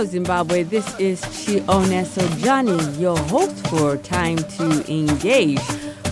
Hello, 0.00 0.10
Zimbabwe. 0.10 0.62
This 0.62 0.98
is 0.98 1.20
Chioneso 1.44 2.26
Johnny, 2.38 2.82
your 2.98 3.18
host 3.18 3.66
for 3.66 3.98
Time 3.98 4.38
to 4.38 4.90
Engage, 4.90 5.60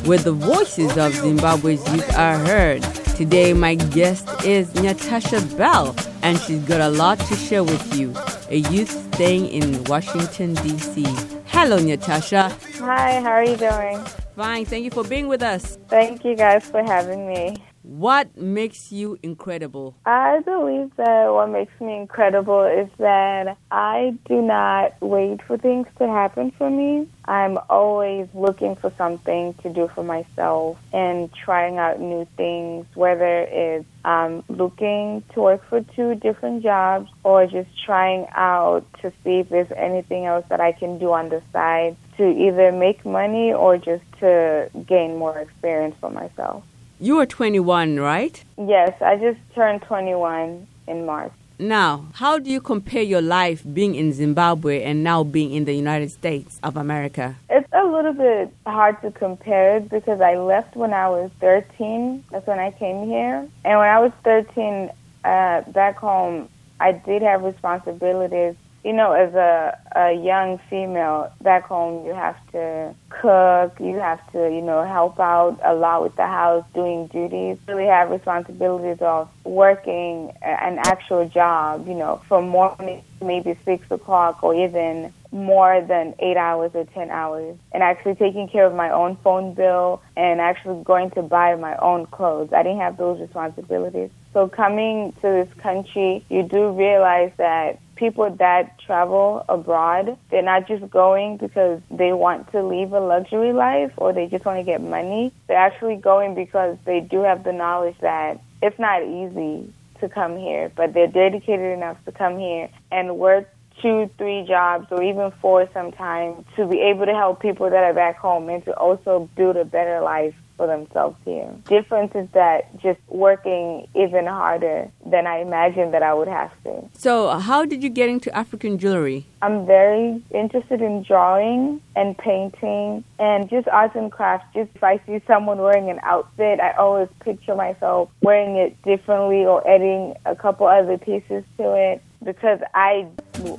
where 0.04 0.18
the 0.18 0.32
voices 0.32 0.94
of 0.98 1.14
Zimbabwe's 1.14 1.80
youth 1.90 2.14
are 2.18 2.36
heard. 2.36 2.82
Today, 3.16 3.54
my 3.54 3.76
guest 3.76 4.28
is 4.44 4.74
Natasha 4.74 5.40
Bell, 5.56 5.96
and 6.22 6.38
she's 6.38 6.60
got 6.64 6.82
a 6.82 6.90
lot 6.90 7.18
to 7.18 7.34
share 7.34 7.64
with 7.64 7.96
you. 7.96 8.12
A 8.50 8.56
youth 8.56 8.90
staying 9.14 9.48
in 9.48 9.82
Washington, 9.84 10.52
D.C. 10.56 11.06
Hello, 11.46 11.78
Natasha. 11.78 12.54
Hi, 12.80 13.22
how 13.22 13.30
are 13.30 13.44
you 13.44 13.56
doing? 13.56 14.04
Fine. 14.36 14.66
Thank 14.66 14.84
you 14.84 14.90
for 14.90 15.02
being 15.02 15.28
with 15.28 15.42
us. 15.42 15.78
Thank 15.88 16.26
you 16.26 16.36
guys 16.36 16.62
for 16.68 16.82
having 16.82 17.26
me. 17.26 17.56
What 17.88 18.36
makes 18.36 18.92
you 18.92 19.18
incredible? 19.22 19.96
I 20.04 20.40
believe 20.40 20.94
that 20.96 21.32
what 21.32 21.46
makes 21.48 21.72
me 21.80 21.96
incredible 21.96 22.64
is 22.64 22.90
that 22.98 23.56
I 23.70 24.14
do 24.26 24.42
not 24.42 25.00
wait 25.00 25.40
for 25.40 25.56
things 25.56 25.86
to 25.96 26.06
happen 26.06 26.50
for 26.50 26.68
me. 26.68 27.08
I'm 27.24 27.56
always 27.70 28.28
looking 28.34 28.76
for 28.76 28.92
something 28.98 29.54
to 29.62 29.70
do 29.72 29.88
for 29.88 30.04
myself 30.04 30.76
and 30.92 31.32
trying 31.32 31.78
out 31.78 31.98
new 31.98 32.26
things, 32.36 32.84
whether 32.94 33.46
it's 33.50 33.86
um, 34.04 34.44
looking 34.50 35.24
to 35.32 35.40
work 35.40 35.66
for 35.70 35.80
two 35.80 36.14
different 36.14 36.62
jobs 36.62 37.10
or 37.24 37.46
just 37.46 37.70
trying 37.86 38.26
out 38.32 38.84
to 39.00 39.10
see 39.24 39.38
if 39.38 39.48
there's 39.48 39.72
anything 39.74 40.26
else 40.26 40.44
that 40.50 40.60
I 40.60 40.72
can 40.72 40.98
do 40.98 41.12
on 41.12 41.30
the 41.30 41.40
side 41.54 41.96
to 42.18 42.28
either 42.28 42.70
make 42.70 43.06
money 43.06 43.54
or 43.54 43.78
just 43.78 44.04
to 44.20 44.68
gain 44.86 45.16
more 45.16 45.38
experience 45.38 45.96
for 45.98 46.10
myself. 46.10 46.64
You 47.00 47.20
are 47.20 47.26
21, 47.26 48.00
right? 48.00 48.42
Yes, 48.56 49.00
I 49.00 49.14
just 49.16 49.38
turned 49.54 49.82
21 49.82 50.66
in 50.88 51.06
March. 51.06 51.32
Now, 51.60 52.06
how 52.14 52.40
do 52.40 52.50
you 52.50 52.60
compare 52.60 53.02
your 53.02 53.20
life 53.20 53.62
being 53.72 53.94
in 53.94 54.12
Zimbabwe 54.12 54.82
and 54.82 55.04
now 55.04 55.22
being 55.22 55.52
in 55.52 55.64
the 55.64 55.74
United 55.74 56.10
States 56.10 56.58
of 56.62 56.76
America? 56.76 57.36
It's 57.50 57.68
a 57.72 57.84
little 57.84 58.12
bit 58.12 58.52
hard 58.66 59.00
to 59.02 59.12
compare 59.12 59.76
it 59.76 59.88
because 59.88 60.20
I 60.20 60.34
left 60.36 60.74
when 60.74 60.92
I 60.92 61.08
was 61.08 61.30
13. 61.38 62.24
That's 62.32 62.46
when 62.48 62.58
I 62.58 62.72
came 62.72 63.06
here. 63.06 63.48
And 63.64 63.78
when 63.78 63.88
I 63.88 64.00
was 64.00 64.12
13, 64.24 64.90
uh, 65.24 65.62
back 65.70 65.98
home, 65.98 66.48
I 66.80 66.92
did 66.92 67.22
have 67.22 67.42
responsibilities 67.42 68.56
you 68.88 68.94
know, 68.94 69.12
as 69.12 69.34
a, 69.34 69.78
a 69.94 70.12
young 70.14 70.56
female 70.70 71.30
back 71.42 71.64
home, 71.64 72.06
you 72.06 72.14
have 72.14 72.38
to 72.52 72.94
cook, 73.10 73.78
you 73.78 73.98
have 73.98 74.32
to, 74.32 74.50
you 74.50 74.62
know, 74.62 74.82
help 74.82 75.20
out 75.20 75.60
a 75.62 75.74
lot 75.74 76.02
with 76.02 76.16
the 76.16 76.26
house, 76.26 76.64
doing 76.72 77.06
duties. 77.08 77.58
Really 77.68 77.84
have 77.84 78.10
responsibilities 78.10 79.02
of 79.02 79.28
working 79.44 80.32
an 80.40 80.78
actual 80.78 81.28
job, 81.28 81.86
you 81.86 81.92
know, 81.92 82.22
from 82.28 82.48
morning 82.48 83.04
maybe 83.20 83.58
six 83.66 83.90
o'clock 83.90 84.42
or 84.42 84.54
even 84.54 85.12
more 85.32 85.82
than 85.82 86.14
eight 86.20 86.38
hours 86.38 86.70
or 86.74 86.84
ten 86.86 87.10
hours 87.10 87.58
and 87.72 87.82
actually 87.82 88.14
taking 88.14 88.48
care 88.48 88.64
of 88.64 88.74
my 88.74 88.88
own 88.88 89.16
phone 89.16 89.52
bill 89.52 90.00
and 90.16 90.40
actually 90.40 90.82
going 90.84 91.10
to 91.10 91.20
buy 91.20 91.54
my 91.56 91.76
own 91.76 92.06
clothes. 92.06 92.52
I 92.54 92.62
didn't 92.62 92.78
have 92.78 92.96
those 92.96 93.20
responsibilities. 93.20 94.10
So 94.32 94.48
coming 94.48 95.12
to 95.20 95.22
this 95.22 95.52
country, 95.58 96.24
you 96.30 96.42
do 96.44 96.70
realize 96.70 97.32
that 97.36 97.80
people 97.98 98.30
that 98.38 98.78
travel 98.78 99.44
abroad, 99.48 100.16
they're 100.30 100.42
not 100.42 100.66
just 100.66 100.88
going 100.90 101.36
because 101.36 101.80
they 101.90 102.12
want 102.12 102.50
to 102.52 102.62
live 102.62 102.92
a 102.92 103.00
luxury 103.00 103.52
life 103.52 103.92
or 103.96 104.12
they 104.12 104.26
just 104.26 104.44
want 104.44 104.58
to 104.58 104.64
get 104.64 104.80
money. 104.80 105.32
They're 105.46 105.56
actually 105.56 105.96
going 105.96 106.34
because 106.34 106.78
they 106.84 107.00
do 107.00 107.22
have 107.22 107.44
the 107.44 107.52
knowledge 107.52 107.96
that 108.00 108.40
it's 108.62 108.78
not 108.78 109.02
easy 109.02 109.72
to 110.00 110.08
come 110.08 110.36
here, 110.36 110.70
but 110.74 110.94
they're 110.94 111.08
dedicated 111.08 111.76
enough 111.76 112.02
to 112.04 112.12
come 112.12 112.38
here 112.38 112.70
and 112.90 113.18
work 113.18 113.48
two, 113.82 114.10
three 114.18 114.44
jobs 114.46 114.86
or 114.90 115.02
even 115.02 115.30
four 115.40 115.68
sometimes 115.72 116.44
to 116.56 116.66
be 116.66 116.80
able 116.80 117.06
to 117.06 117.14
help 117.14 117.40
people 117.40 117.70
that 117.70 117.84
are 117.84 117.94
back 117.94 118.16
home 118.18 118.48
and 118.48 118.64
to 118.64 118.76
also 118.76 119.28
build 119.36 119.56
a 119.56 119.64
better 119.64 120.00
life 120.00 120.34
for 120.58 120.66
themselves 120.66 121.16
here. 121.24 121.50
Difference 121.66 122.12
is 122.14 122.28
that 122.34 122.78
just 122.82 123.00
working 123.08 123.88
even 123.94 124.26
harder 124.26 124.90
than 125.06 125.26
I 125.26 125.38
imagined 125.38 125.94
that 125.94 126.02
I 126.02 126.12
would 126.12 126.28
have 126.28 126.52
to. 126.64 126.86
So, 126.92 127.30
how 127.38 127.64
did 127.64 127.82
you 127.82 127.88
get 127.88 128.10
into 128.10 128.34
African 128.36 128.76
jewelry? 128.76 129.26
I'm 129.40 129.64
very 129.64 130.20
interested 130.30 130.82
in 130.82 131.04
drawing 131.04 131.80
and 131.96 132.18
painting 132.18 133.04
and 133.18 133.48
just 133.48 133.68
arts 133.68 133.94
and 133.96 134.12
crafts. 134.12 134.46
Just 134.52 134.70
if 134.74 134.84
I 134.84 135.00
see 135.06 135.22
someone 135.26 135.58
wearing 135.58 135.88
an 135.88 136.00
outfit, 136.02 136.60
I 136.60 136.72
always 136.72 137.08
picture 137.20 137.54
myself 137.54 138.10
wearing 138.20 138.56
it 138.56 138.80
differently 138.82 139.46
or 139.46 139.66
adding 139.66 140.14
a 140.26 140.34
couple 140.34 140.66
other 140.66 140.98
pieces 140.98 141.44
to 141.56 141.74
it 141.74 142.02
because 142.24 142.60
I 142.74 143.06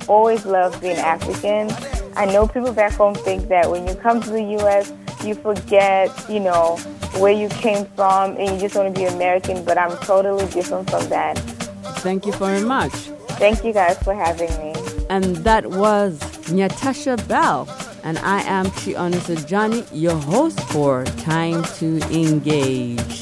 always 0.06 0.44
love 0.44 0.78
being 0.82 0.98
African. 0.98 1.70
I 2.14 2.26
know 2.26 2.46
people 2.46 2.72
back 2.72 2.92
home 2.92 3.14
think 3.14 3.48
that 3.48 3.70
when 3.70 3.86
you 3.88 3.94
come 3.94 4.20
to 4.20 4.30
the 4.30 4.42
U.S., 4.42 4.92
you 5.24 5.34
forget, 5.34 6.10
you 6.28 6.40
know, 6.40 6.76
where 7.18 7.32
you 7.32 7.48
came 7.48 7.84
from 7.96 8.36
and 8.36 8.50
you 8.54 8.58
just 8.58 8.74
want 8.74 8.94
to 8.94 9.00
be 9.00 9.06
American, 9.06 9.64
but 9.64 9.78
I'm 9.78 9.96
totally 9.98 10.46
different 10.46 10.90
from 10.90 11.08
that. 11.08 11.38
Thank 12.00 12.26
you 12.26 12.32
very 12.32 12.62
much. 12.62 12.92
Thank 13.40 13.64
you 13.64 13.72
guys 13.72 13.98
for 14.02 14.14
having 14.14 14.50
me. 14.58 14.74
And 15.08 15.36
that 15.38 15.66
was 15.66 16.20
Natasha 16.50 17.16
Bell. 17.28 17.68
And 18.02 18.18
I 18.18 18.40
am 18.42 18.66
Chioneso 18.70 19.34
Johnny, 19.46 19.84
your 19.92 20.16
host 20.16 20.60
for 20.70 21.04
Time 21.04 21.62
to 21.78 22.00
Engage. 22.10 23.20